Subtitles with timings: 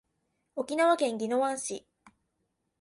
[0.55, 1.85] 沖縄県宜野湾市